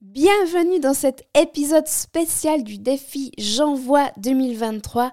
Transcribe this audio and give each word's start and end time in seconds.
Bienvenue 0.00 0.80
dans 0.80 0.94
cet 0.94 1.28
épisode 1.34 1.86
spécial 1.86 2.64
du 2.64 2.78
défi 2.78 3.32
J'envoie 3.36 4.10
2023 4.16 5.12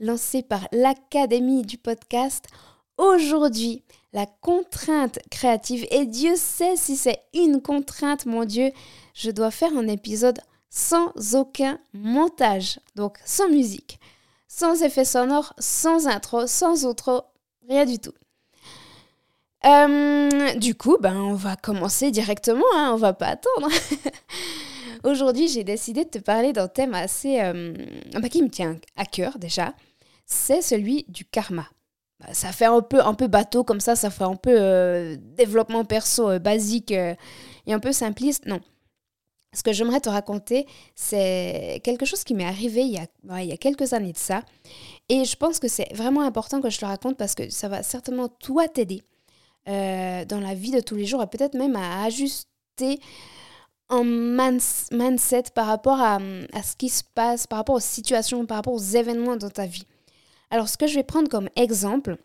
lancé 0.00 0.42
par 0.42 0.66
l'Académie 0.72 1.62
du 1.62 1.78
podcast. 1.78 2.46
Aujourd'hui, 2.98 3.84
la 4.12 4.26
contrainte 4.26 5.20
créative. 5.30 5.86
Et 5.92 6.04
Dieu 6.04 6.34
sait 6.34 6.74
si 6.74 6.96
c'est 6.96 7.22
une 7.32 7.62
contrainte, 7.62 8.26
mon 8.26 8.44
Dieu. 8.44 8.72
Je 9.14 9.30
dois 9.30 9.52
faire 9.52 9.72
un 9.78 9.86
épisode 9.86 10.40
sans 10.68 11.12
aucun 11.36 11.78
montage, 11.92 12.80
donc 12.96 13.18
sans 13.24 13.48
musique, 13.48 14.00
sans 14.48 14.82
effet 14.82 15.04
sonore, 15.04 15.54
sans 15.60 16.08
intro, 16.08 16.48
sans 16.48 16.86
outro, 16.86 17.22
rien 17.68 17.84
du 17.84 18.00
tout. 18.00 18.14
Euh, 19.64 20.54
du 20.54 20.74
coup, 20.74 20.98
ben, 21.00 21.16
on 21.16 21.34
va 21.34 21.56
commencer 21.56 22.10
directement, 22.10 22.64
hein, 22.74 22.90
on 22.92 22.96
va 22.96 23.14
pas 23.14 23.28
attendre. 23.28 23.68
Aujourd'hui, 25.04 25.48
j'ai 25.48 25.64
décidé 25.64 26.04
de 26.04 26.10
te 26.10 26.18
parler 26.18 26.52
d'un 26.52 26.68
thème 26.68 26.94
assez 26.94 27.38
bah, 28.12 28.28
qui 28.28 28.42
me 28.42 28.48
tient 28.48 28.78
à 28.96 29.04
cœur 29.06 29.38
déjà. 29.38 29.74
C'est 30.26 30.62
celui 30.62 31.04
du 31.08 31.24
karma. 31.24 31.66
Bah, 32.20 32.32
ça 32.32 32.52
fait 32.52 32.66
un 32.66 32.80
peu, 32.80 33.00
un 33.00 33.14
peu 33.14 33.26
bateau 33.26 33.64
comme 33.64 33.80
ça, 33.80 33.96
ça 33.96 34.10
fait 34.10 34.24
un 34.24 34.36
peu 34.36 34.54
euh, 34.54 35.16
développement 35.36 35.84
perso 35.84 36.38
basique 36.38 36.90
et 36.90 37.16
un 37.68 37.80
peu 37.80 37.92
simpliste. 37.92 38.46
Non. 38.46 38.60
Ce 39.54 39.62
que 39.62 39.72
j'aimerais 39.72 40.00
te 40.00 40.08
raconter, 40.08 40.66
c'est 40.96 41.80
quelque 41.84 42.04
chose 42.04 42.24
qui 42.24 42.34
m'est 42.34 42.44
arrivé 42.44 42.82
il 42.82 42.92
y, 42.92 42.98
a, 42.98 43.42
il 43.42 43.48
y 43.48 43.52
a 43.52 43.56
quelques 43.56 43.92
années 43.92 44.12
de 44.12 44.18
ça. 44.18 44.42
Et 45.08 45.24
je 45.24 45.36
pense 45.36 45.58
que 45.58 45.68
c'est 45.68 45.92
vraiment 45.94 46.22
important 46.22 46.60
que 46.60 46.70
je 46.70 46.78
te 46.78 46.84
raconte 46.84 47.16
parce 47.16 47.34
que 47.34 47.48
ça 47.50 47.68
va 47.68 47.82
certainement 47.82 48.28
toi 48.28 48.68
t'aider 48.68 49.02
euh, 49.68 50.24
dans 50.24 50.40
la 50.40 50.54
vie 50.54 50.70
de 50.70 50.80
tous 50.80 50.94
les 50.94 51.06
jours 51.06 51.22
et 51.22 51.26
peut-être 51.26 51.54
même 51.54 51.76
à 51.76 52.04
ajuster 52.04 53.00
un 53.90 54.04
mindset 54.92 55.44
par 55.54 55.66
rapport 55.66 56.00
à, 56.00 56.18
à, 56.52 56.62
ce 56.62 56.76
qui 56.76 56.88
se 56.88 57.02
passe, 57.14 57.46
par 57.46 57.58
rapport 57.58 57.76
aux 57.76 57.80
situations, 57.80 58.46
par 58.46 58.58
rapport 58.58 58.74
aux 58.74 58.78
événements 58.78 59.36
dans 59.36 59.50
ta 59.50 59.66
vie. 59.66 59.86
Alors 60.50 60.68
ce 60.68 60.76
que 60.76 60.86
je 60.86 60.94
vais 60.94 61.02
prendre 61.02 61.28
comme 61.28 61.48
exemple, 61.56 62.16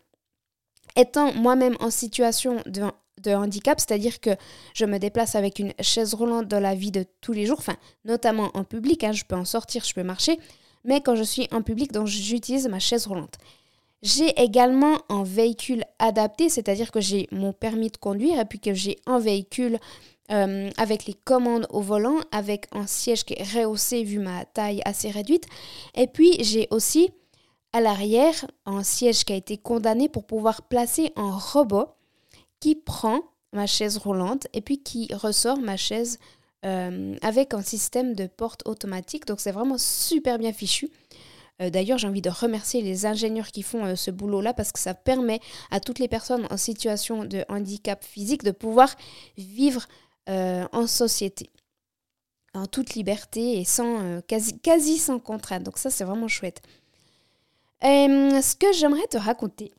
étant 0.96 1.32
moi-même 1.34 1.76
en 1.80 1.90
situation 1.90 2.62
de, 2.66 2.82
de 3.22 3.30
handicap, 3.32 3.78
c'est-à-dire 3.80 4.20
que 4.20 4.30
je 4.74 4.84
me 4.84 4.98
déplace 4.98 5.34
avec 5.34 5.58
une 5.58 5.72
chaise 5.80 6.14
roulante 6.14 6.48
dans 6.48 6.60
la 6.60 6.74
vie 6.74 6.90
de 6.90 7.04
tous 7.20 7.32
les 7.32 7.46
jours, 7.46 7.58
enfin 7.58 7.76
notamment 8.04 8.50
en 8.54 8.64
public, 8.64 9.04
hein, 9.04 9.12
je 9.12 9.24
peux 9.24 9.36
en 9.36 9.44
sortir, 9.44 9.84
je 9.84 9.94
peux 9.94 10.02
marcher, 10.02 10.38
mais 10.84 11.00
quand 11.00 11.16
je 11.16 11.22
suis 11.22 11.48
en 11.52 11.62
public, 11.62 11.92
donc 11.92 12.06
j'utilise 12.06 12.68
ma 12.68 12.78
chaise 12.78 13.06
roulante. 13.06 13.38
J'ai 14.02 14.30
également 14.40 14.98
un 15.08 15.22
véhicule 15.22 15.84
adapté, 15.98 16.48
c'est-à-dire 16.48 16.90
que 16.90 17.00
j'ai 17.00 17.28
mon 17.32 17.52
permis 17.52 17.90
de 17.90 17.98
conduire 17.98 18.40
et 18.40 18.44
puis 18.46 18.58
que 18.58 18.72
j'ai 18.72 18.96
un 19.06 19.18
véhicule 19.18 19.78
euh, 20.30 20.70
avec 20.78 21.06
les 21.06 21.14
commandes 21.14 21.66
au 21.70 21.80
volant, 21.80 22.18
avec 22.32 22.66
un 22.72 22.86
siège 22.86 23.24
qui 23.24 23.34
est 23.34 23.42
rehaussé 23.42 24.04
vu 24.04 24.18
ma 24.18 24.44
taille 24.46 24.80
assez 24.84 25.10
réduite. 25.10 25.46
Et 25.94 26.06
puis 26.06 26.42
j'ai 26.42 26.66
aussi 26.70 27.10
à 27.72 27.80
l'arrière 27.80 28.46
un 28.64 28.82
siège 28.82 29.24
qui 29.24 29.32
a 29.32 29.36
été 29.36 29.58
condamné 29.58 30.08
pour 30.08 30.24
pouvoir 30.24 30.62
placer 30.62 31.12
un 31.16 31.36
robot 31.36 31.86
qui 32.58 32.74
prend 32.74 33.20
ma 33.52 33.66
chaise 33.66 33.96
roulante 33.98 34.46
et 34.52 34.60
puis 34.60 34.78
qui 34.78 35.12
ressort 35.12 35.58
ma 35.58 35.76
chaise 35.76 36.18
euh, 36.64 37.16
avec 37.22 37.54
un 37.54 37.62
système 37.62 38.14
de 38.14 38.26
porte 38.26 38.62
automatique. 38.66 39.26
Donc 39.26 39.40
c'est 39.40 39.52
vraiment 39.52 39.78
super 39.78 40.38
bien 40.38 40.52
fichu. 40.52 40.90
Euh, 41.60 41.70
d'ailleurs, 41.70 41.98
j'ai 41.98 42.08
envie 42.08 42.22
de 42.22 42.30
remercier 42.30 42.82
les 42.82 43.06
ingénieurs 43.06 43.48
qui 43.48 43.62
font 43.62 43.84
euh, 43.84 43.94
ce 43.94 44.10
boulot-là 44.10 44.54
parce 44.54 44.72
que 44.72 44.78
ça 44.78 44.94
permet 44.94 45.40
à 45.70 45.80
toutes 45.80 45.98
les 45.98 46.08
personnes 46.08 46.46
en 46.50 46.56
situation 46.56 47.24
de 47.24 47.44
handicap 47.48 48.02
physique 48.04 48.42
de 48.42 48.50
pouvoir 48.50 48.94
vivre 49.36 49.86
euh, 50.28 50.66
en 50.72 50.86
société 50.86 51.50
en 52.52 52.66
toute 52.66 52.94
liberté 52.94 53.60
et 53.60 53.64
sans 53.64 54.20
quasi, 54.22 54.58
quasi 54.58 54.98
sans 54.98 55.20
contrainte. 55.20 55.62
Donc 55.62 55.78
ça, 55.78 55.88
c'est 55.88 56.02
vraiment 56.02 56.26
chouette. 56.26 56.60
ce 57.80 58.56
que 58.56 58.72
j'aimerais 58.72 59.06
te 59.06 59.16
raconter, 59.16 59.70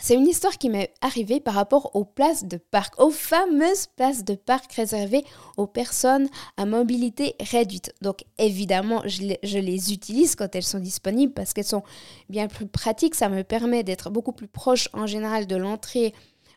c'est 0.00 0.14
une 0.14 0.26
histoire 0.26 0.58
qui 0.58 0.68
m'est 0.68 0.92
arrivée 1.00 1.40
par 1.40 1.54
rapport 1.54 1.94
aux 1.94 2.04
places 2.04 2.44
de 2.44 2.56
parc, 2.56 2.98
aux 3.00 3.10
fameuses 3.10 3.86
places 3.96 4.24
de 4.24 4.34
parc 4.34 4.72
réservées 4.72 5.24
aux 5.56 5.66
personnes 5.66 6.28
à 6.56 6.66
mobilité 6.66 7.34
réduite. 7.40 7.94
Donc 8.00 8.24
évidemment, 8.38 9.02
je 9.04 9.58
les, 9.58 9.92
utilise 9.92 10.34
quand 10.36 10.54
elles 10.54 10.62
sont 10.62 10.78
disponibles 10.78 11.32
parce 11.32 11.52
qu'elles 11.52 11.64
sont 11.64 11.82
bien 12.28 12.48
plus 12.48 12.66
pratiques. 12.66 13.14
Ça 13.14 13.28
me 13.28 13.44
permet 13.44 13.82
d'être 13.82 14.10
beaucoup 14.10 14.32
plus 14.32 14.48
proche 14.48 14.88
en 14.92 15.06
général 15.06 15.46
de 15.46 15.56
l'entrée 15.56 16.14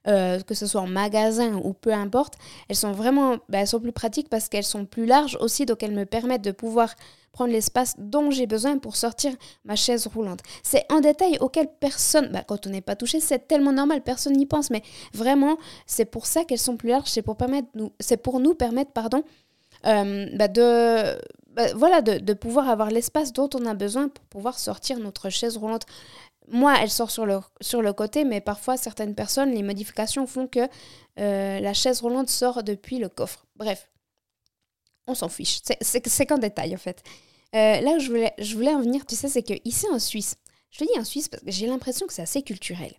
euh, 0.07 0.39
que 0.41 0.53
ce 0.53 0.67
soit 0.67 0.81
en 0.81 0.87
magasin 0.87 1.53
ou 1.63 1.73
peu 1.73 1.93
importe, 1.93 2.33
elles 2.67 2.75
sont 2.75 2.91
vraiment 2.91 3.37
ben, 3.49 3.59
elles 3.59 3.67
sont 3.67 3.79
plus 3.79 3.91
pratiques 3.91 4.29
parce 4.29 4.49
qu'elles 4.49 4.63
sont 4.63 4.85
plus 4.85 5.05
larges 5.05 5.37
aussi, 5.39 5.65
donc 5.65 5.81
elles 5.81 5.93
me 5.93 6.05
permettent 6.05 6.43
de 6.43 6.51
pouvoir 6.51 6.93
prendre 7.31 7.51
l'espace 7.51 7.95
dont 7.97 8.29
j'ai 8.29 8.45
besoin 8.45 8.77
pour 8.77 8.95
sortir 8.95 9.33
ma 9.65 9.75
chaise 9.75 10.07
roulante. 10.07 10.39
C'est 10.61 10.85
un 10.89 11.01
détail 11.01 11.37
auquel 11.39 11.67
personne, 11.79 12.29
ben, 12.31 12.43
quand 12.47 12.67
on 12.67 12.69
n'est 12.69 12.81
pas 12.81 12.95
touché, 12.95 13.19
c'est 13.19 13.47
tellement 13.47 13.73
normal, 13.73 14.01
personne 14.01 14.33
n'y 14.33 14.45
pense, 14.45 14.69
mais 14.69 14.83
vraiment, 15.13 15.57
c'est 15.87 16.05
pour 16.05 16.25
ça 16.27 16.45
qu'elles 16.45 16.59
sont 16.59 16.77
plus 16.77 16.89
larges, 16.89 17.09
c'est 17.09 17.23
pour, 17.23 17.35
permettre 17.35 17.67
nous, 17.73 17.91
pour 18.23 18.39
nous 18.39 18.53
permettre 18.53 18.91
pardon, 18.91 19.23
euh, 19.85 20.27
ben, 20.33 20.51
de, 20.51 21.17
voilà, 21.75 22.01
de, 22.01 22.33
pouvoir 22.33 22.69
avoir 22.69 22.89
l'espace 22.89 23.33
dont 23.33 23.49
on 23.53 23.65
a 23.65 23.73
besoin 23.73 24.07
pour 24.09 24.25
pouvoir 24.25 24.59
sortir 24.59 24.99
notre 24.99 25.29
chaise 25.29 25.57
roulante 25.57 25.85
moi, 26.49 26.75
elle 26.81 26.89
sort 26.89 27.11
sur 27.11 27.25
le, 27.25 27.93
côté, 27.93 28.23
mais 28.23 28.41
parfois, 28.41 28.77
certaines 28.77 29.15
personnes, 29.15 29.51
les 29.51 29.63
modifications 29.63 30.27
font 30.27 30.47
que 30.47 30.67
euh, 31.19 31.59
la 31.59 31.73
chaise 31.73 32.01
roulante 32.01 32.29
sort 32.29 32.63
depuis 32.63 32.97
le 32.99 33.09
coffre. 33.09 33.45
Bref, 33.55 33.89
on 35.07 35.15
s'en 35.15 35.29
fiche. 35.29 35.61
C'est 35.81 36.25
qu'un 36.25 36.37
détail, 36.37 36.75
en 36.75 36.79
fait. 36.79 37.03
Euh, 37.55 37.81
là 37.81 37.91
où 37.91 37.99
je 37.99 38.55
voulais, 38.55 38.73
en 38.73 38.81
venir, 38.81 39.05
tu 39.05 39.15
sais, 39.15 39.29
c'est 39.29 39.43
qu'ici 39.43 39.85
en 39.91 39.99
Suisse, 39.99 40.35
je 40.71 40.83
dis 40.83 40.99
en 40.99 41.03
Suisse 41.03 41.27
parce 41.27 41.43
que 41.43 41.51
j'ai 41.51 41.67
l'impression 41.67 42.07
que 42.07 42.13
c'est 42.13 42.23
assez 42.23 42.41
culturel. 42.41 42.93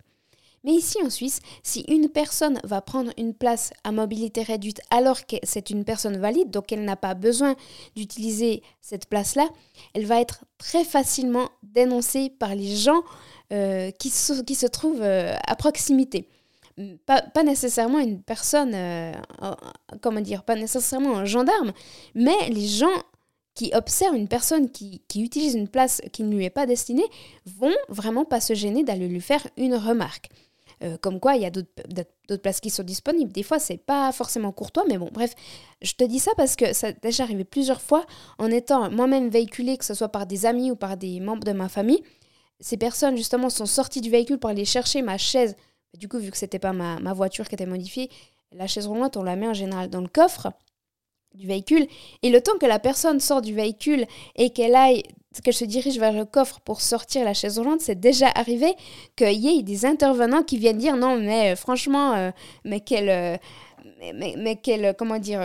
Mais 0.65 0.71
ici 0.71 0.97
en 1.05 1.11
Suisse, 1.11 1.41
si 1.61 1.81
une 1.87 2.09
personne 2.09 2.59
va 2.63 2.81
prendre 2.81 3.11
une 3.17 3.35
place 3.35 3.71
à 3.83 3.91
mobilité 3.91 4.41
réduite 4.41 4.81
alors 4.89 5.27
que 5.27 5.35
c'est 5.43 5.69
une 5.69 5.85
personne 5.85 6.17
valide, 6.17 6.49
donc 6.49 6.71
elle 6.71 6.83
n'a 6.85 6.95
pas 6.95 7.13
besoin 7.13 7.55
d'utiliser 7.95 8.63
cette 8.81 9.05
place-là, 9.05 9.47
elle 9.93 10.07
va 10.07 10.19
être 10.19 10.43
très 10.57 10.83
facilement 10.83 11.49
dénoncée 11.61 12.31
par 12.31 12.55
les 12.55 12.75
gens 12.75 13.03
euh, 13.53 13.91
qui, 13.91 14.09
se, 14.09 14.41
qui 14.41 14.55
se 14.55 14.65
trouvent 14.65 15.03
euh, 15.03 15.35
à 15.45 15.55
proximité. 15.55 16.27
Pas, 17.05 17.21
nécessairement 17.43 17.99
une 17.99 18.19
personne, 18.19 18.73
euh, 18.73 19.13
comment 20.01 20.19
dire, 20.19 20.41
pas 20.41 20.55
nécessairement 20.55 21.17
un 21.17 21.25
gendarme, 21.25 21.71
mais 22.15 22.49
les 22.49 22.67
gens 22.67 23.03
qui 23.53 23.71
observent 23.75 24.15
une 24.15 24.27
personne 24.27 24.71
qui, 24.71 24.99
utilise 25.15 25.53
une 25.53 25.67
place 25.67 26.01
qui 26.11 26.23
ne 26.23 26.35
lui 26.35 26.43
est 26.43 26.49
pas 26.49 26.65
destinée 26.65 27.05
vont 27.45 27.75
vraiment 27.87 28.25
pas 28.25 28.41
se 28.41 28.55
gêner 28.55 28.83
d'aller 28.83 29.07
lui 29.07 29.21
faire 29.21 29.47
une 29.57 29.75
remarque. 29.75 30.29
comme 31.01 31.19
quoi, 31.19 31.35
il 31.35 31.43
y 31.43 31.45
a 31.45 31.51
d'autres 31.51 32.41
places 32.41 32.59
qui 32.59 32.71
sont 32.71 32.83
disponibles. 32.83 33.31
Des 33.31 33.43
fois, 33.43 33.59
c'est 33.59 33.77
pas 33.77 34.11
forcément 34.11 34.51
courtois, 34.51 34.85
mais 34.89 34.97
bon, 34.97 35.09
bref, 35.13 35.35
je 35.83 35.93
te 35.93 36.03
dis 36.03 36.19
ça 36.19 36.31
parce 36.35 36.55
que 36.55 36.73
ça 36.73 36.87
a 36.87 36.91
déjà 36.91 37.23
arrivé 37.23 37.43
plusieurs 37.43 37.81
fois 37.81 38.05
en 38.39 38.47
étant 38.47 38.89
moi-même 38.89 39.29
véhiculée, 39.29 39.77
que 39.77 39.85
ce 39.85 39.93
soit 39.93 40.09
par 40.09 40.25
des 40.25 40.47
amis 40.47 40.71
ou 40.71 40.75
par 40.75 40.97
des 40.97 41.19
membres 41.19 41.43
de 41.43 41.53
ma 41.53 41.69
famille 41.69 42.03
ces 42.59 42.77
personnes 42.77 43.17
justement 43.17 43.49
sont 43.49 43.65
sorties 43.65 44.01
du 44.01 44.09
véhicule 44.09 44.37
pour 44.37 44.49
aller 44.49 44.65
chercher 44.65 45.01
ma 45.01 45.17
chaise. 45.17 45.55
Du 45.97 46.07
coup, 46.07 46.19
vu 46.19 46.31
que 46.31 46.37
c'était 46.37 46.59
pas 46.59 46.73
ma, 46.73 47.13
voiture 47.13 47.47
qui 47.47 47.55
était 47.55 47.65
modifiée, 47.65 48.09
la 48.51 48.67
chaise 48.67 48.87
roulante, 48.87 49.17
on 49.17 49.23
la 49.23 49.35
met 49.35 49.47
en 49.47 49.53
général 49.53 49.89
dans 49.89 50.01
le 50.01 50.07
coffre 50.07 50.51
du 51.33 51.47
véhicule. 51.47 51.87
Et 52.21 52.29
le 52.29 52.41
temps 52.41 52.57
que 52.59 52.65
la 52.65 52.79
personne 52.79 53.19
sort 53.19 53.41
du 53.41 53.53
véhicule 53.53 54.05
et 54.35 54.51
qu'elle 54.51 54.75
aille, 54.75 55.03
qu'elle 55.43 55.53
se 55.53 55.65
dirige 55.65 55.99
vers 55.99 56.13
le 56.13 56.25
coffre 56.25 56.61
pour 56.61 56.81
sortir 56.81 57.25
la 57.25 57.33
chaise 57.33 57.59
roulante, 57.59 57.81
c'est 57.81 57.99
déjà 57.99 58.27
arrivé 58.35 58.73
qu'il 59.15 59.33
y 59.33 59.59
ait 59.59 59.63
des 59.63 59.85
intervenants 59.85 60.43
qui 60.43 60.57
viennent 60.57 60.77
dire 60.77 60.95
non, 60.95 61.17
mais 61.17 61.51
euh, 61.51 61.55
franchement, 61.55 62.13
euh, 62.13 62.31
mais 62.63 62.79
quel, 62.79 63.09
euh, 63.09 64.55
quel, 64.63 64.95
comment 64.97 65.19
dire 65.19 65.41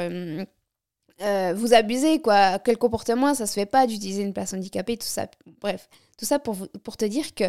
vous 1.55 1.75
abusez, 1.75 2.21
quoi. 2.21 2.59
Quel 2.59 2.79
comportement, 2.79 3.35
ça 3.35 3.47
se 3.47 3.55
fait 3.55 3.67
pas 3.67 3.87
d'utiliser 3.87 4.23
une 4.23 4.33
place 4.33 4.55
handicapée, 4.55 4.97
tout 4.97 5.07
ça. 5.07 5.27
Bref, 5.61 5.89
tout 6.21 6.27
ça 6.27 6.39
pour, 6.39 6.57
pour 6.85 6.97
te 6.99 7.07
dire 7.07 7.35
que 7.35 7.45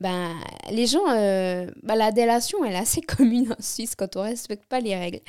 ben, 0.00 0.34
les 0.70 0.86
gens, 0.86 1.06
euh, 1.10 1.66
ben, 1.82 1.94
la 1.94 2.10
délation, 2.10 2.64
elle 2.64 2.72
est 2.72 2.78
assez 2.78 3.00
commune 3.02 3.54
en 3.56 3.62
Suisse 3.62 3.94
quand 3.94 4.16
on 4.16 4.22
respecte 4.22 4.64
pas 4.64 4.80
les 4.80 4.96
règles. 4.96 5.20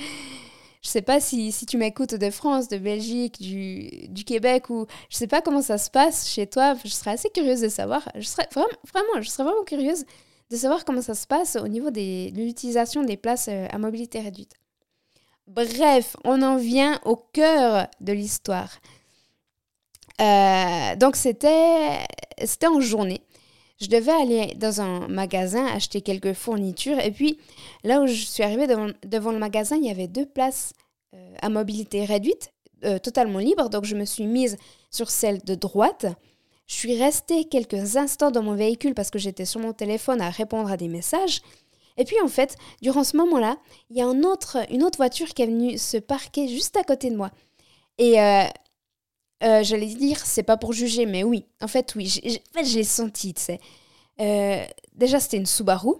Je 0.81 0.89
sais 0.89 1.01
pas 1.01 1.19
si, 1.19 1.51
si 1.51 1.65
tu 1.65 1.77
m'écoutes 1.77 2.13
de 2.13 2.29
France, 2.29 2.69
de 2.69 2.77
Belgique, 2.77 3.41
du, 3.41 4.07
du, 4.07 4.23
Québec 4.23 4.69
ou 4.69 4.85
je 5.09 5.17
sais 5.17 5.27
pas 5.27 5.41
comment 5.41 5.63
ça 5.63 5.77
se 5.77 5.89
passe 5.89 6.29
chez 6.29 6.47
toi. 6.47 6.75
Je 6.85 6.89
serais 6.89 7.11
assez 7.11 7.29
curieuse 7.29 7.61
de 7.61 7.69
savoir. 7.69 8.07
Je 8.15 8.27
serais 8.27 8.47
vraiment, 8.53 8.69
vraiment, 8.93 9.21
je 9.21 9.29
serais 9.29 9.43
vraiment 9.43 9.63
curieuse 9.63 10.05
de 10.51 10.55
savoir 10.55 10.85
comment 10.85 11.01
ça 11.01 11.15
se 11.15 11.25
passe 11.27 11.55
au 11.55 11.67
niveau 11.67 11.89
de 11.89 12.29
l'utilisation 12.35 13.03
des 13.03 13.17
places 13.17 13.47
euh, 13.49 13.67
à 13.71 13.79
mobilité 13.79 14.19
réduite. 14.19 14.53
Bref, 15.47 16.15
on 16.23 16.41
en 16.41 16.57
vient 16.57 16.99
au 17.05 17.15
cœur 17.15 17.87
de 18.01 18.13
l'histoire. 18.13 18.79
Euh, 20.21 20.95
donc 20.95 21.15
c'était 21.15 21.99
c'était 22.43 22.67
en 22.67 22.79
journée. 22.79 23.21
Je 23.79 23.87
devais 23.87 24.13
aller 24.13 24.53
dans 24.55 24.79
un 24.81 25.07
magasin 25.07 25.65
acheter 25.67 26.01
quelques 26.01 26.33
fournitures 26.33 26.99
et 26.99 27.11
puis 27.11 27.37
là 27.83 28.01
où 28.01 28.07
je 28.07 28.13
suis 28.13 28.41
arrivée 28.41 28.67
devant, 28.67 29.31
le 29.31 29.37
magasin, 29.37 29.75
il 29.75 29.85
y 29.85 29.91
avait 29.91 30.07
deux 30.07 30.25
places 30.25 30.73
euh, 31.13 31.35
à 31.41 31.49
mobilité 31.49 32.05
réduite 32.05 32.51
euh, 32.85 32.99
totalement 32.99 33.39
libre, 33.39 33.69
donc 33.69 33.83
je 33.83 33.95
me 33.95 34.05
suis 34.05 34.25
mise 34.25 34.57
sur 34.91 35.09
celle 35.09 35.43
de 35.43 35.55
droite. 35.55 36.05
Je 36.67 36.73
suis 36.75 36.97
restée 36.97 37.45
quelques 37.45 37.97
instants 37.97 38.31
dans 38.31 38.41
mon 38.41 38.55
véhicule 38.55 38.95
parce 38.95 39.11
que 39.11 39.19
j'étais 39.19 39.45
sur 39.45 39.59
mon 39.59 39.73
téléphone 39.73 40.21
à 40.21 40.29
répondre 40.29 40.71
à 40.71 40.77
des 40.77 40.87
messages. 40.87 41.41
Et 41.97 42.05
puis 42.05 42.19
en 42.21 42.27
fait, 42.27 42.57
durant 42.81 43.03
ce 43.03 43.15
moment-là, 43.17 43.57
il 43.89 43.97
y 43.97 44.01
a 44.01 44.05
une 44.05 44.25
autre 44.25 44.97
voiture 44.97 45.27
qui 45.29 45.41
est 45.41 45.47
venue 45.47 45.77
se 45.77 45.97
parquer 45.97 46.47
juste 46.47 46.75
à 46.77 46.83
côté 46.83 47.09
de 47.09 47.15
moi. 47.15 47.31
Et 47.97 48.19
euh, 48.19 48.43
euh, 49.43 49.63
j'allais 49.63 49.87
dire, 49.87 50.19
c'est 50.25 50.43
pas 50.43 50.57
pour 50.57 50.73
juger, 50.73 51.05
mais 51.05 51.23
oui, 51.23 51.45
en 51.61 51.67
fait, 51.67 51.95
oui, 51.95 52.19
en 52.25 52.59
fait, 52.59 52.65
je 52.65 52.77
l'ai 52.77 52.83
senti, 52.83 53.33
tu 53.33 53.41
sais. 53.41 54.69
déjà, 54.93 55.19
c'était 55.19 55.37
une 55.37 55.45
Subaru. 55.45 55.93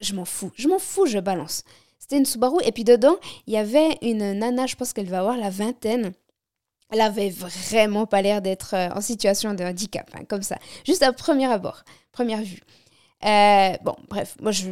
Je 0.00 0.14
m'en 0.14 0.26
fous, 0.26 0.52
je 0.56 0.68
m'en 0.68 0.78
fous, 0.78 1.06
je 1.06 1.18
balance. 1.18 1.64
C'était 1.98 2.18
une 2.18 2.26
Subaru. 2.26 2.58
Et 2.64 2.72
puis 2.72 2.84
dedans, 2.84 3.16
il 3.46 3.54
y 3.54 3.56
avait 3.56 3.98
une 4.02 4.32
nana, 4.34 4.66
je 4.66 4.76
pense 4.76 4.92
qu'elle 4.92 5.08
va 5.08 5.20
avoir 5.20 5.36
la 5.36 5.50
vingtaine. 5.50 6.12
Elle 6.90 7.00
avait 7.00 7.30
vraiment 7.30 8.06
pas 8.06 8.22
l'air 8.22 8.42
d'être 8.42 8.74
euh, 8.74 8.88
en 8.94 9.00
situation 9.00 9.54
de 9.54 9.64
handicap, 9.64 10.08
hein, 10.14 10.24
comme 10.28 10.42
ça. 10.42 10.56
Juste 10.84 11.02
à 11.02 11.12
premier 11.12 11.46
abord, 11.46 11.82
première 12.12 12.42
vue. 12.42 12.60
Euh, 13.26 13.76
bon, 13.82 13.96
bref, 14.08 14.36
moi 14.40 14.52
je, 14.52 14.70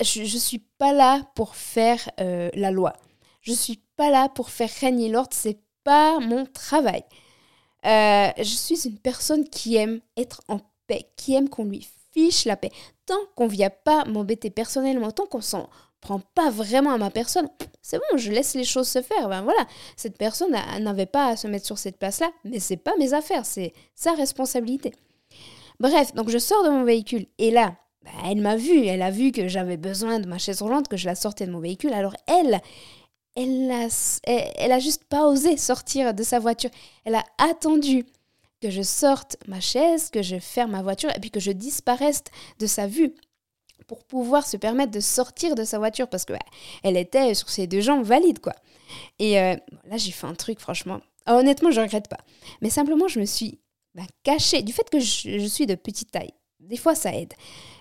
je, 0.00 0.38
suis 0.38 0.58
pas 0.78 0.92
là 0.92 1.20
pour 1.34 1.54
faire 1.54 2.10
euh, 2.20 2.50
la 2.54 2.70
loi. 2.70 2.94
Je 3.42 3.52
suis 3.52 3.82
pas 3.96 4.10
là 4.10 4.28
pour 4.28 4.50
faire 4.50 4.70
régner 4.80 5.10
l'ordre, 5.10 5.32
c'est 5.32 5.58
pas 5.84 6.18
mon 6.18 6.46
travail. 6.46 7.04
je 7.84 8.42
suis 8.42 8.86
une 8.88 8.98
personne 8.98 9.48
qui 9.48 9.76
aime 9.76 10.00
être 10.16 10.42
en 10.48 10.60
paix, 10.86 11.10
qui 11.16 11.34
aime 11.34 11.50
qu'on 11.50 11.64
lui 11.64 11.86
fiche 12.12 12.46
la 12.46 12.56
paix. 12.56 12.70
Tant 13.06 13.20
qu'on 13.34 13.48
vient 13.48 13.70
pas 13.70 14.04
m'embêter 14.06 14.48
personnellement, 14.48 15.10
tant 15.10 15.26
qu'on 15.26 15.42
s'en 15.42 15.68
prend 16.00 16.20
pas 16.34 16.50
vraiment 16.50 16.92
à 16.92 16.98
ma 16.98 17.10
personne, 17.10 17.48
c'est 17.82 17.98
bon, 17.98 18.16
je 18.16 18.30
laisse 18.30 18.54
les 18.54 18.64
choses 18.64 18.88
se 18.88 19.02
faire. 19.02 19.28
Ben 19.28 19.42
voilà, 19.42 19.66
cette 19.96 20.16
personne 20.16 20.54
n'avait 20.80 21.06
pas 21.06 21.28
à 21.28 21.36
se 21.36 21.46
mettre 21.48 21.66
sur 21.66 21.78
cette 21.78 21.98
place-là, 21.98 22.30
mais 22.44 22.60
c'est 22.60 22.76
pas 22.76 22.94
mes 22.98 23.14
affaires, 23.14 23.44
c'est 23.44 23.72
sa 23.94 24.12
responsabilité. 24.12 24.92
Bref, 25.80 26.14
donc 26.14 26.30
je 26.30 26.38
sors 26.38 26.64
de 26.64 26.70
mon 26.70 26.84
véhicule 26.84 27.26
et 27.38 27.50
là, 27.50 27.76
ben, 28.04 28.12
elle 28.26 28.40
m'a 28.40 28.56
vu, 28.56 28.86
elle 28.86 29.02
a 29.02 29.10
vu 29.10 29.32
que 29.32 29.48
j'avais 29.48 29.76
besoin 29.76 30.20
de 30.20 30.28
ma 30.28 30.38
chaise 30.38 30.62
roulante, 30.62 30.88
que 30.88 30.96
je 30.96 31.06
la 31.06 31.14
sortais 31.14 31.46
de 31.46 31.52
mon 31.52 31.60
véhicule. 31.60 31.92
Alors 31.92 32.14
elle, 32.26 32.60
elle 33.34 33.70
a, 33.70 33.88
elle 34.24 34.72
a 34.72 34.78
juste 34.78 35.04
pas 35.04 35.26
osé 35.26 35.56
sortir 35.56 36.14
de 36.14 36.22
sa 36.22 36.38
voiture. 36.38 36.70
Elle 37.04 37.14
a 37.14 37.24
attendu 37.38 38.04
que 38.60 38.70
je 38.70 38.82
sorte 38.82 39.36
ma 39.46 39.60
chaise, 39.60 40.10
que 40.10 40.22
je 40.22 40.38
ferme 40.38 40.72
ma 40.72 40.82
voiture 40.82 41.10
et 41.14 41.20
puis 41.20 41.30
que 41.30 41.40
je 41.40 41.50
disparaisse 41.50 42.22
de 42.58 42.66
sa 42.66 42.86
vue 42.86 43.14
pour 43.86 44.04
pouvoir 44.04 44.46
se 44.46 44.56
permettre 44.56 44.92
de 44.92 45.00
sortir 45.00 45.54
de 45.54 45.64
sa 45.64 45.78
voiture 45.78 46.08
parce 46.08 46.24
que 46.24 46.32
bah, 46.32 46.38
elle 46.82 46.96
était 46.96 47.34
sur 47.34 47.50
ses 47.50 47.66
deux 47.66 47.80
jambes 47.80 48.04
valides 48.04 48.38
quoi. 48.38 48.54
Et 49.18 49.38
euh, 49.38 49.56
là 49.84 49.96
j'ai 49.96 50.12
fait 50.12 50.26
un 50.26 50.34
truc 50.34 50.60
franchement, 50.60 51.00
ah, 51.26 51.36
honnêtement 51.36 51.70
je 51.70 51.80
regrette 51.80 52.08
pas. 52.08 52.20
Mais 52.62 52.70
simplement 52.70 53.08
je 53.08 53.20
me 53.20 53.26
suis 53.26 53.58
bah, 53.94 54.02
cachée 54.22 54.62
du 54.62 54.72
fait 54.72 54.88
que 54.90 54.98
je, 54.98 55.46
suis 55.46 55.66
de 55.66 55.74
petite 55.74 56.10
taille. 56.10 56.32
Des 56.60 56.76
fois 56.76 56.94
ça 56.94 57.14
aide. 57.14 57.34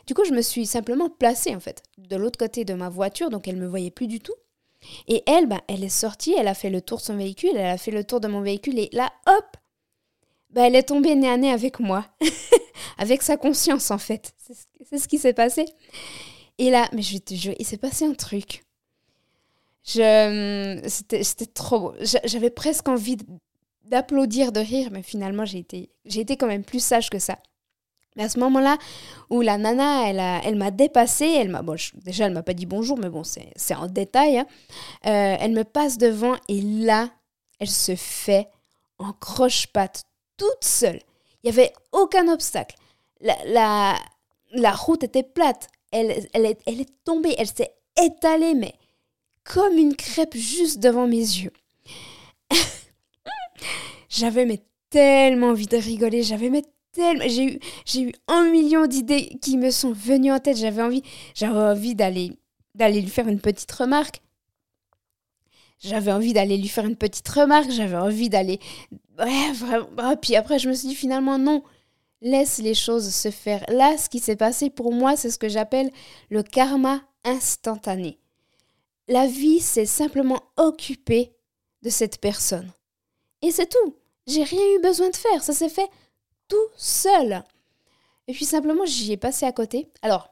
Du 0.07 0.13
coup 0.13 0.25
je 0.25 0.33
me 0.33 0.41
suis 0.41 0.65
simplement 0.65 1.09
placée 1.09 1.55
en 1.55 1.59
fait 1.59 1.81
de 1.97 2.15
l'autre 2.15 2.37
côté 2.37 2.65
de 2.65 2.73
ma 2.73 2.89
voiture 2.89 3.29
donc 3.29 3.47
elle 3.47 3.55
me 3.55 3.67
voyait 3.67 3.91
plus 3.91 4.07
du 4.07 4.19
tout. 4.19 4.35
Et 5.07 5.23
elle, 5.27 5.47
bah, 5.47 5.61
elle 5.69 5.83
est 5.83 5.89
sortie, 5.89 6.35
elle 6.37 6.49
a 6.49 6.53
fait 6.53 6.69
le 6.69 6.81
tour 6.81 6.97
de 6.97 7.03
son 7.03 7.15
véhicule, 7.15 7.51
elle 7.55 7.67
a 7.67 7.77
fait 7.77 7.91
le 7.91 8.03
tour 8.03 8.19
de 8.19 8.27
mon 8.27 8.41
véhicule 8.41 8.77
et 8.77 8.89
là 8.91 9.13
hop, 9.27 9.45
bah, 10.49 10.67
elle 10.67 10.75
est 10.75 10.83
tombée 10.83 11.15
nez 11.15 11.29
à 11.29 11.37
nez 11.37 11.51
avec 11.51 11.79
moi, 11.79 12.05
avec 12.97 13.21
sa 13.21 13.37
conscience 13.37 13.91
en 13.91 13.97
fait. 13.97 14.33
C'est 14.89 14.99
ce 14.99 15.07
qui 15.07 15.17
s'est 15.17 15.33
passé. 15.33 15.65
Et 16.57 16.69
là, 16.69 16.89
mais 16.93 17.01
je 17.01 17.17
te 17.17 17.33
jure, 17.33 17.55
il 17.57 17.65
s'est 17.65 17.77
passé 17.77 18.05
un 18.05 18.13
truc. 18.13 18.63
Je, 19.85 20.81
c'était, 20.87 21.45
trop 21.47 21.79
beau. 21.79 21.93
J'avais 22.23 22.49
presque 22.49 22.87
envie 22.87 23.17
d'applaudir, 23.93 24.51
de 24.51 24.59
rire, 24.59 24.89
mais 24.91 25.03
finalement, 25.03 25.45
j'ai 25.45 25.59
été, 25.59 25.91
j'ai 26.05 26.21
été 26.21 26.35
quand 26.35 26.47
même 26.47 26.63
plus 26.63 26.83
sage 26.83 27.11
que 27.11 27.19
ça. 27.19 27.37
Mais 28.15 28.23
à 28.23 28.29
ce 28.29 28.39
moment-là, 28.39 28.79
où 29.29 29.41
la 29.41 29.59
nana, 29.59 30.09
elle, 30.09 30.19
a, 30.19 30.41
elle 30.43 30.55
m'a 30.55 30.71
dépassée, 30.71 31.27
elle 31.27 31.49
m'a, 31.49 31.61
bon, 31.61 31.75
déjà, 32.03 32.25
elle 32.25 32.33
m'a 32.33 32.41
pas 32.41 32.55
dit 32.55 32.65
bonjour, 32.65 32.97
mais 32.97 33.09
bon, 33.09 33.23
c'est, 33.23 33.51
c'est 33.55 33.75
en 33.75 33.85
détail. 33.85 34.39
Hein. 34.39 34.47
Euh, 35.05 35.37
elle 35.39 35.51
me 35.51 35.63
passe 35.63 35.99
devant 35.99 36.35
et 36.47 36.59
là, 36.61 37.11
elle 37.59 37.69
se 37.69 37.95
fait 37.95 38.49
en 38.97 39.13
croche-patte 39.13 40.05
toute 40.37 40.63
seule. 40.63 40.99
Il 41.43 41.51
n'y 41.51 41.59
avait 41.59 41.71
aucun 41.91 42.27
obstacle. 42.33 42.75
La, 43.21 43.35
la, 43.45 43.95
la, 44.53 44.71
route 44.71 45.03
était 45.03 45.21
plate. 45.21 45.67
Elle, 45.91 46.27
elle, 46.33 46.47
est, 46.47 46.59
elle 46.65 46.81
est 46.81 47.03
tombée, 47.03 47.35
elle 47.37 47.47
s'est 47.47 47.75
étalée, 48.01 48.55
mais 48.55 48.73
comme 49.43 49.77
une 49.77 49.95
crêpe 49.95 50.35
juste 50.35 50.79
devant 50.79 51.05
mes 51.05 51.17
yeux. 51.17 51.53
J'avais 54.13 54.45
mais 54.45 54.63
tellement 54.89 55.47
envie 55.47 55.67
de 55.67 55.77
rigoler, 55.77 56.23
j'avais 56.23 56.49
mais 56.49 56.63
tellement 56.91 57.25
j'ai 57.27 57.55
eu 57.55 57.59
j'ai 57.85 58.01
eu 58.01 58.11
un 58.27 58.49
million 58.51 58.85
d'idées 58.85 59.37
qui 59.41 59.57
me 59.57 59.71
sont 59.71 59.91
venues 59.91 60.31
en 60.31 60.39
tête, 60.39 60.57
j'avais 60.57 60.81
envie 60.81 61.03
j'avais 61.33 61.59
envie 61.59 61.95
d'aller 61.95 62.37
d'aller 62.75 63.01
lui 63.01 63.09
faire 63.09 63.27
une 63.27 63.41
petite 63.41 63.71
remarque. 63.71 64.21
J'avais 65.79 66.13
envie 66.13 66.31
d'aller 66.31 66.57
lui 66.57 66.69
faire 66.69 66.85
une 66.85 66.95
petite 66.95 67.27
remarque, 67.27 67.69
j'avais 67.69 67.97
envie 67.97 68.29
d'aller 68.29 68.59
Ouais, 69.19 69.51
vraiment. 69.53 69.89
Ah, 69.97 70.15
puis 70.15 70.35
après, 70.35 70.59
je 70.59 70.67
me 70.67 70.73
suis 70.73 70.87
dit 70.87 70.95
finalement, 70.95 71.37
non, 71.37 71.63
laisse 72.21 72.59
les 72.59 72.73
choses 72.73 73.13
se 73.13 73.29
faire. 73.29 73.63
Là, 73.67 73.97
ce 73.97 74.09
qui 74.09 74.19
s'est 74.19 74.35
passé 74.35 74.69
pour 74.69 74.91
moi, 74.91 75.15
c'est 75.15 75.29
ce 75.29 75.37
que 75.37 75.49
j'appelle 75.49 75.91
le 76.29 76.41
karma 76.41 77.01
instantané. 77.23 78.19
La 79.07 79.27
vie 79.27 79.59
s'est 79.59 79.85
simplement 79.85 80.41
occupée 80.57 81.35
de 81.83 81.89
cette 81.89 82.19
personne. 82.19 82.71
Et 83.41 83.51
c'est 83.51 83.69
tout. 83.69 83.95
J'ai 84.27 84.43
rien 84.43 84.75
eu 84.75 84.81
besoin 84.81 85.09
de 85.09 85.15
faire. 85.15 85.43
Ça 85.43 85.53
s'est 85.53 85.69
fait 85.69 85.89
tout 86.47 86.69
seul. 86.75 87.43
Et 88.27 88.33
puis 88.33 88.45
simplement, 88.45 88.85
j'y 88.85 89.11
ai 89.11 89.17
passé 89.17 89.45
à 89.45 89.51
côté. 89.51 89.89
Alors, 90.01 90.29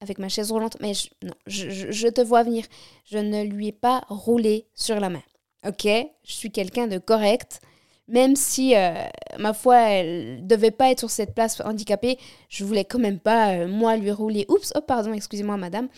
avec 0.00 0.18
ma 0.18 0.28
chaise 0.28 0.52
roulante, 0.52 0.76
mais 0.80 0.92
non, 1.22 1.34
je, 1.46 1.90
je 1.90 2.08
te 2.08 2.20
vois 2.20 2.42
venir. 2.42 2.64
Je 3.04 3.18
ne 3.18 3.42
lui 3.44 3.68
ai 3.68 3.72
pas 3.72 4.04
roulé 4.08 4.68
sur 4.74 5.00
la 5.00 5.08
main. 5.08 5.22
Ok 5.66 5.84
Je 5.84 6.32
suis 6.32 6.52
quelqu'un 6.52 6.86
de 6.86 6.98
correct 6.98 7.60
même 8.08 8.36
si, 8.36 8.74
euh, 8.74 8.94
ma 9.38 9.52
foi, 9.52 9.76
elle 9.76 10.46
devait 10.46 10.70
pas 10.70 10.90
être 10.90 11.00
sur 11.00 11.10
cette 11.10 11.34
place 11.34 11.60
handicapée, 11.60 12.18
je 12.48 12.64
voulais 12.64 12.84
quand 12.84 12.98
même 12.98 13.18
pas, 13.18 13.52
euh, 13.52 13.68
moi, 13.68 13.96
lui 13.96 14.10
rouler. 14.10 14.46
Oups, 14.48 14.72
oh, 14.74 14.80
pardon, 14.80 15.12
excusez-moi, 15.12 15.58
madame. 15.58 15.88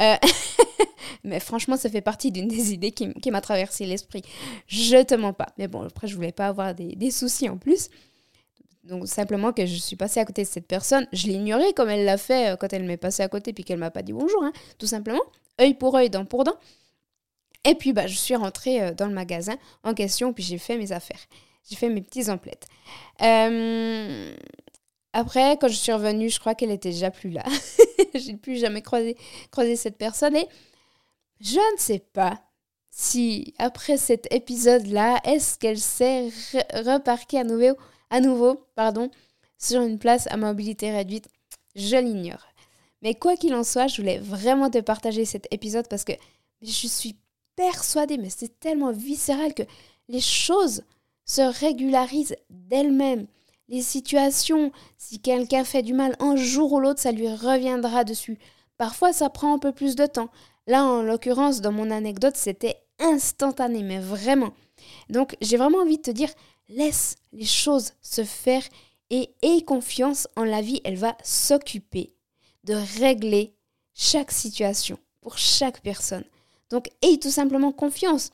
Euh, 0.00 0.16
mais 1.24 1.38
franchement, 1.38 1.76
ça 1.76 1.88
fait 1.88 2.00
partie 2.00 2.32
d'une 2.32 2.48
des 2.48 2.72
idées 2.72 2.90
qui, 2.90 3.30
m'a 3.30 3.40
traversé 3.40 3.86
l'esprit. 3.86 4.22
Je 4.66 5.02
te 5.04 5.14
mens 5.14 5.32
pas. 5.32 5.48
Mais 5.58 5.68
bon, 5.68 5.82
après, 5.82 6.08
je 6.08 6.16
voulais 6.16 6.32
pas 6.32 6.48
avoir 6.48 6.74
des, 6.74 7.10
soucis 7.12 7.48
en 7.48 7.56
plus. 7.56 7.88
Donc, 8.84 9.06
simplement 9.06 9.52
que 9.52 9.64
je 9.64 9.76
suis 9.76 9.96
passée 9.96 10.18
à 10.18 10.24
côté 10.24 10.42
de 10.42 10.48
cette 10.48 10.66
personne. 10.66 11.06
Je 11.12 11.28
l'ignorais 11.28 11.72
comme 11.74 11.88
elle 11.88 12.04
l'a 12.04 12.18
fait 12.18 12.58
quand 12.58 12.72
elle 12.72 12.84
m'est 12.84 12.96
passée 12.96 13.22
à 13.22 13.28
côté 13.28 13.52
puis 13.52 13.62
qu'elle 13.62 13.78
m'a 13.78 13.90
pas 13.90 14.02
dit 14.02 14.12
bonjour, 14.12 14.42
hein, 14.42 14.52
tout 14.78 14.86
simplement. 14.86 15.22
œil 15.60 15.74
pour 15.74 15.94
œil, 15.94 16.10
dent 16.10 16.24
pour 16.24 16.42
dent. 16.42 16.56
Et 17.64 17.76
puis, 17.76 17.92
bah, 17.92 18.08
je 18.08 18.16
suis 18.16 18.34
rentrée 18.34 18.92
dans 18.94 19.06
le 19.06 19.12
magasin 19.12 19.54
en 19.84 19.94
question, 19.94 20.32
puis 20.32 20.42
j'ai 20.42 20.58
fait 20.58 20.76
mes 20.76 20.92
affaires 20.92 21.20
j'ai 21.68 21.76
fait 21.76 21.88
mes 21.88 22.02
petits 22.02 22.30
emplettes. 22.30 22.66
Euh, 23.22 24.34
après, 25.12 25.56
quand 25.58 25.68
je 25.68 25.74
suis 25.74 25.92
revenue, 25.92 26.30
je 26.30 26.38
crois 26.40 26.54
qu'elle 26.54 26.70
était 26.70 26.90
déjà 26.90 27.10
plus 27.10 27.30
là. 27.30 27.44
j'ai 28.14 28.36
plus 28.36 28.56
jamais 28.56 28.82
croisé, 28.82 29.16
croisé 29.50 29.76
cette 29.76 29.98
personne 29.98 30.36
et 30.36 30.48
je 31.40 31.58
ne 31.58 31.78
sais 31.78 32.00
pas 32.12 32.40
si 32.90 33.54
après 33.58 33.96
cet 33.96 34.32
épisode-là, 34.32 35.20
est-ce 35.24 35.58
qu'elle 35.58 35.78
s'est 35.78 36.28
reparquée 36.84 37.38
à 37.38 37.44
nouveau, 37.44 37.76
à 38.10 38.20
nouveau 38.20 38.66
pardon, 38.74 39.10
sur 39.58 39.82
une 39.82 39.98
place 39.98 40.26
à 40.30 40.36
mobilité 40.36 40.90
réduite. 40.90 41.28
Je 41.76 41.96
l'ignore. 41.96 42.46
Mais 43.02 43.14
quoi 43.14 43.36
qu'il 43.36 43.54
en 43.54 43.64
soit, 43.64 43.86
je 43.86 44.00
voulais 44.00 44.18
vraiment 44.18 44.70
te 44.70 44.78
partager 44.78 45.24
cet 45.24 45.46
épisode 45.52 45.88
parce 45.88 46.04
que 46.04 46.12
je 46.62 46.86
suis 46.86 47.16
persuadée, 47.56 48.18
mais 48.18 48.30
c'est 48.30 48.58
tellement 48.60 48.92
viscéral 48.92 49.54
que 49.54 49.62
les 50.08 50.20
choses 50.20 50.82
se 51.30 51.42
régularise 51.42 52.34
d'elle-même. 52.50 53.28
Les 53.68 53.82
situations, 53.82 54.72
si 54.98 55.20
quelqu'un 55.20 55.62
fait 55.62 55.82
du 55.82 55.92
mal 55.92 56.16
un 56.18 56.34
jour 56.34 56.72
ou 56.72 56.80
l'autre, 56.80 56.98
ça 56.98 57.12
lui 57.12 57.28
reviendra 57.28 58.02
dessus. 58.02 58.36
Parfois, 58.78 59.12
ça 59.12 59.30
prend 59.30 59.54
un 59.54 59.60
peu 59.60 59.70
plus 59.70 59.94
de 59.94 60.06
temps. 60.06 60.30
Là, 60.66 60.84
en 60.84 61.02
l'occurrence, 61.02 61.60
dans 61.60 61.70
mon 61.70 61.92
anecdote, 61.92 62.36
c'était 62.36 62.82
instantané, 62.98 63.84
mais 63.84 64.00
vraiment. 64.00 64.52
Donc, 65.08 65.36
j'ai 65.40 65.56
vraiment 65.56 65.78
envie 65.78 65.98
de 65.98 66.02
te 66.02 66.10
dire, 66.10 66.30
laisse 66.68 67.14
les 67.32 67.44
choses 67.44 67.92
se 68.02 68.24
faire 68.24 68.64
et 69.10 69.30
aie 69.42 69.62
confiance 69.62 70.26
en 70.34 70.42
la 70.42 70.62
vie. 70.62 70.80
Elle 70.82 70.96
va 70.96 71.16
s'occuper 71.22 72.12
de 72.64 72.74
régler 72.98 73.54
chaque 73.94 74.32
situation 74.32 74.98
pour 75.20 75.38
chaque 75.38 75.80
personne. 75.80 76.24
Donc, 76.70 76.88
aie 77.02 77.18
tout 77.18 77.30
simplement 77.30 77.70
confiance. 77.70 78.30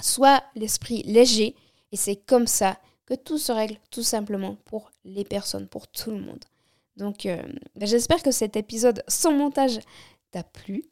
Sois 0.00 0.42
l'esprit 0.54 1.02
léger 1.02 1.54
et 1.92 1.96
c'est 1.96 2.16
comme 2.16 2.46
ça 2.46 2.78
que 3.06 3.14
tout 3.14 3.38
se 3.38 3.52
règle 3.52 3.76
tout 3.90 4.02
simplement 4.02 4.56
pour 4.64 4.90
les 5.04 5.24
personnes, 5.24 5.68
pour 5.68 5.88
tout 5.88 6.10
le 6.10 6.20
monde. 6.20 6.44
Donc 6.96 7.26
euh, 7.26 7.40
ben, 7.76 7.86
j'espère 7.86 8.22
que 8.22 8.30
cet 8.30 8.56
épisode 8.56 9.02
sans 9.06 9.32
montage 9.32 9.80
t'a 10.32 10.42
plu. 10.42 10.84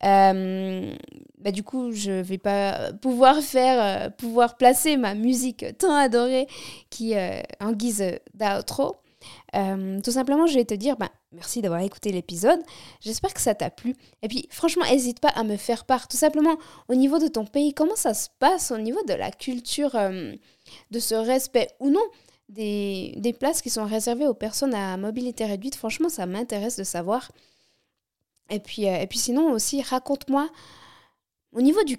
bah, 0.00 1.50
du 1.52 1.62
coup, 1.62 1.92
je 1.92 2.12
vais 2.12 2.38
pas 2.38 2.92
pouvoir 2.92 3.40
faire, 3.40 4.14
pouvoir 4.16 4.56
placer 4.56 4.96
ma 4.96 5.14
musique 5.14 5.66
tant 5.78 5.94
adorée 5.94 6.46
qui 6.90 7.14
en 7.60 7.72
guise 7.72 8.04
d'outro. 8.34 8.96
Tout 9.52 10.10
simplement, 10.10 10.46
je 10.46 10.54
vais 10.54 10.64
te 10.64 10.74
dire 10.74 10.96
bah, 10.96 11.10
merci 11.32 11.62
d'avoir 11.62 11.80
écouté 11.80 12.12
l'épisode. 12.12 12.60
J'espère 13.00 13.34
que 13.34 13.40
ça 13.40 13.54
t'a 13.54 13.70
plu. 13.70 13.94
Et 14.22 14.28
puis, 14.28 14.48
franchement, 14.50 14.84
n'hésite 14.84 15.20
pas 15.20 15.28
à 15.28 15.44
me 15.44 15.56
faire 15.56 15.84
part. 15.84 16.08
Tout 16.08 16.16
simplement, 16.16 16.56
au 16.88 16.94
niveau 16.94 17.18
de 17.18 17.28
ton 17.28 17.44
pays, 17.44 17.74
comment 17.74 17.96
ça 17.96 18.14
se 18.14 18.28
passe 18.38 18.70
au 18.70 18.78
niveau 18.78 19.02
de 19.08 19.14
la 19.14 19.30
culture, 19.30 19.92
de 20.90 20.98
ce 20.98 21.14
respect 21.14 21.68
ou 21.80 21.90
non 21.90 22.04
des, 22.48 23.14
des 23.16 23.32
places 23.32 23.62
qui 23.62 23.70
sont 23.70 23.84
réservées 23.84 24.26
aux 24.26 24.34
personnes 24.34 24.74
à 24.74 24.96
mobilité 24.96 25.44
réduite? 25.46 25.76
Franchement, 25.76 26.08
ça 26.08 26.26
m'intéresse 26.26 26.76
de 26.76 26.84
savoir. 26.84 27.30
Et 28.50 28.60
puis, 28.60 28.88
euh, 28.88 29.00
et 29.00 29.06
puis 29.06 29.18
sinon 29.18 29.52
aussi, 29.52 29.82
raconte-moi 29.82 30.48
au 31.52 31.60
niveau 31.60 31.82
du 31.84 31.98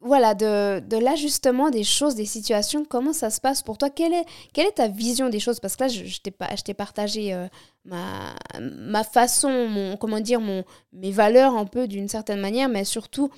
voilà, 0.00 0.34
de, 0.34 0.80
de 0.80 0.96
l'ajustement 0.98 1.70
des 1.70 1.82
choses, 1.84 2.14
des 2.14 2.26
situations, 2.26 2.84
comment 2.84 3.12
ça 3.12 3.30
se 3.30 3.40
passe 3.40 3.62
pour 3.62 3.78
toi? 3.78 3.90
Quelle 3.90 4.12
est, 4.12 4.24
quelle 4.52 4.66
est 4.66 4.72
ta 4.72 4.88
vision 4.88 5.28
des 5.28 5.40
choses? 5.40 5.58
Parce 5.58 5.74
que 5.74 5.84
là, 5.84 5.88
je, 5.88 6.04
je 6.04 6.20
t'ai 6.20 6.74
partagé 6.74 7.32
euh, 7.32 7.46
ma, 7.84 8.34
ma 8.60 9.04
façon, 9.04 9.68
mon, 9.68 9.96
comment 9.96 10.20
dire, 10.20 10.40
mon, 10.40 10.64
mes 10.92 11.10
valeurs 11.10 11.56
un 11.56 11.64
peu 11.64 11.88
d'une 11.88 12.08
certaine 12.08 12.40
manière, 12.40 12.68
mais 12.68 12.84
surtout 12.84 13.30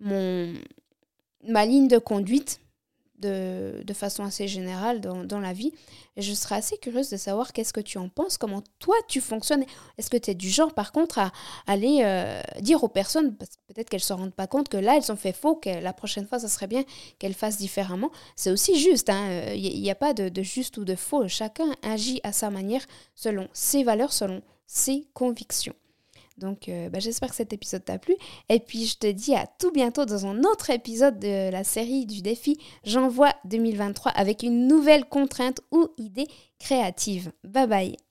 mon, 0.00 0.54
ma 1.46 1.66
ligne 1.66 1.88
de 1.88 1.98
conduite 1.98 2.60
de, 3.18 3.84
façon 3.94 4.24
assez 4.24 4.46
générale 4.48 5.00
dans, 5.00 5.40
la 5.40 5.52
vie. 5.52 5.72
Je 6.16 6.32
serais 6.32 6.56
assez 6.56 6.76
curieuse 6.78 7.10
de 7.10 7.16
savoir 7.16 7.52
qu'est-ce 7.52 7.72
que 7.72 7.80
tu 7.80 7.98
en 7.98 8.08
penses, 8.08 8.36
comment 8.36 8.62
toi 8.78 8.96
tu 9.08 9.20
fonctionnes. 9.20 9.64
Est-ce 9.98 10.10
que 10.10 10.16
tu 10.16 10.30
es 10.30 10.34
du 10.34 10.48
genre 10.50 10.74
par 10.74 10.92
contre 10.92 11.18
à 11.18 11.32
aller 11.66 12.00
euh, 12.04 12.40
dire 12.60 12.82
aux 12.84 12.88
personnes, 12.88 13.34
peut-être 13.36 13.88
qu'elles 13.88 14.00
ne 14.00 14.04
se 14.04 14.12
rendent 14.12 14.34
pas 14.34 14.46
compte 14.46 14.68
que 14.68 14.76
là 14.76 14.96
elles 14.96 15.10
ont 15.10 15.16
fait 15.16 15.32
faux, 15.32 15.56
que 15.56 15.70
la 15.70 15.92
prochaine 15.92 16.26
fois 16.26 16.38
ça 16.38 16.48
serait 16.48 16.66
bien 16.66 16.84
qu'elles 17.18 17.34
fassent 17.34 17.58
différemment. 17.58 18.10
C'est 18.34 18.50
aussi 18.50 18.78
juste, 18.78 19.08
il 19.08 19.12
hein. 19.12 19.54
n'y 19.56 19.88
a, 19.88 19.92
a 19.92 19.94
pas 19.94 20.12
de 20.12 20.42
juste 20.42 20.76
ou 20.78 20.84
de 20.84 20.94
faux. 20.94 21.26
Chacun 21.28 21.74
agit 21.82 22.20
à 22.22 22.32
sa 22.32 22.50
manière 22.50 22.84
selon 23.14 23.48
ses 23.52 23.82
valeurs, 23.82 24.12
selon 24.12 24.42
ses 24.66 25.06
convictions. 25.14 25.74
Donc 26.38 26.68
euh, 26.68 26.88
bah, 26.88 26.98
j'espère 26.98 27.30
que 27.30 27.36
cet 27.36 27.52
épisode 27.52 27.84
t'a 27.84 27.98
plu. 27.98 28.14
Et 28.48 28.60
puis 28.60 28.86
je 28.86 28.98
te 28.98 29.06
dis 29.06 29.34
à 29.34 29.46
tout 29.46 29.70
bientôt 29.72 30.04
dans 30.04 30.26
un 30.26 30.40
autre 30.40 30.70
épisode 30.70 31.18
de 31.18 31.50
la 31.50 31.64
série 31.64 32.06
du 32.06 32.22
défi 32.22 32.58
J'envoie 32.84 33.32
2023 33.44 34.12
avec 34.12 34.42
une 34.42 34.66
nouvelle 34.66 35.06
contrainte 35.06 35.60
ou 35.70 35.88
idée 35.98 36.26
créative. 36.58 37.32
Bye 37.44 37.66
bye 37.66 38.05